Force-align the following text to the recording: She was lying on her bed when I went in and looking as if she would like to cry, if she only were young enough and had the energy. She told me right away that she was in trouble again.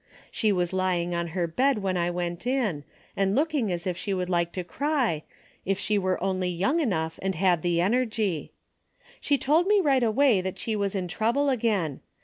She 0.31 0.51
was 0.51 0.73
lying 0.73 1.13
on 1.13 1.27
her 1.37 1.45
bed 1.45 1.83
when 1.83 1.95
I 1.95 2.09
went 2.09 2.47
in 2.47 2.83
and 3.15 3.35
looking 3.35 3.71
as 3.71 3.85
if 3.85 3.95
she 3.95 4.15
would 4.15 4.31
like 4.31 4.51
to 4.53 4.63
cry, 4.63 5.21
if 5.63 5.77
she 5.77 5.99
only 5.99 6.47
were 6.55 6.57
young 6.57 6.79
enough 6.79 7.19
and 7.21 7.35
had 7.35 7.61
the 7.61 7.79
energy. 7.79 8.51
She 9.19 9.37
told 9.37 9.67
me 9.67 9.79
right 9.79 10.01
away 10.01 10.41
that 10.41 10.57
she 10.57 10.75
was 10.75 10.95
in 10.95 11.07
trouble 11.07 11.51
again. 11.51 12.01